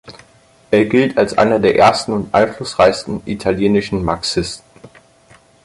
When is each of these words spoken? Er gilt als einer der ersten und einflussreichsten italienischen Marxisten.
Er 0.71 0.85
gilt 0.85 1.19
als 1.19 1.37
einer 1.37 1.59
der 1.59 1.77
ersten 1.77 2.11
und 2.13 2.33
einflussreichsten 2.33 3.21
italienischen 3.27 4.03
Marxisten. 4.03 4.65